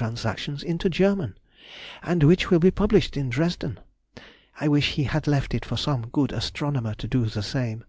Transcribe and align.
Trans. 0.00 0.62
into 0.62 0.88
German, 0.88 1.36
and 2.04 2.22
which 2.22 2.50
will 2.52 2.60
be 2.60 2.70
published 2.70 3.16
in 3.16 3.30
Dresden. 3.30 3.80
I 4.60 4.68
wish 4.68 4.92
he 4.92 5.02
had 5.02 5.26
left 5.26 5.54
it 5.56 5.64
for 5.64 5.76
some 5.76 6.06
good 6.12 6.30
astronomer 6.30 6.94
to 6.94 7.08
do 7.08 7.24
the 7.26 7.42
same. 7.42 7.82